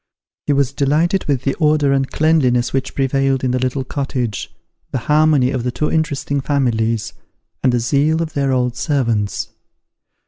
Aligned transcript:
He 0.47 0.53
was 0.53 0.73
delighted 0.73 1.25
with 1.25 1.43
the 1.43 1.53
order 1.59 1.93
and 1.93 2.09
cleanliness 2.09 2.73
which 2.73 2.95
prevailed 2.95 3.43
in 3.43 3.51
the 3.51 3.59
little 3.59 3.83
cottage, 3.83 4.51
the 4.89 4.97
harmony 5.05 5.51
of 5.51 5.63
the 5.63 5.69
two 5.71 5.91
interesting 5.91 6.41
families, 6.41 7.13
and 7.61 7.71
the 7.71 7.79
zeal 7.79 8.19
of 8.23 8.33
their 8.33 8.51
old 8.51 8.75
servants. 8.75 9.49